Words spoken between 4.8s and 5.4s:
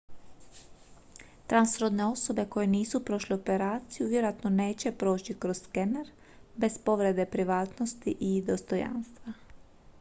proći